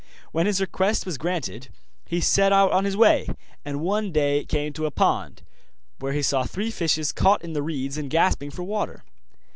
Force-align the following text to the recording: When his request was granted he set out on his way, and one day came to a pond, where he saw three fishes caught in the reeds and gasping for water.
When 0.31 0.47
his 0.47 0.59
request 0.59 1.05
was 1.05 1.19
granted 1.19 1.69
he 2.07 2.21
set 2.21 2.51
out 2.51 2.71
on 2.71 2.85
his 2.85 2.97
way, 2.97 3.27
and 3.63 3.81
one 3.81 4.11
day 4.11 4.43
came 4.45 4.73
to 4.73 4.87
a 4.87 4.89
pond, 4.89 5.43
where 5.99 6.13
he 6.13 6.23
saw 6.23 6.43
three 6.43 6.71
fishes 6.71 7.11
caught 7.11 7.43
in 7.43 7.53
the 7.53 7.61
reeds 7.61 7.99
and 7.99 8.09
gasping 8.09 8.49
for 8.49 8.63
water. 8.63 9.03